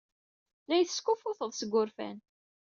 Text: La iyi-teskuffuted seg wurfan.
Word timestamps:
La 0.67 0.73
iyi-teskuffuted 0.77 1.51
seg 1.55 1.69
wurfan. 1.73 2.17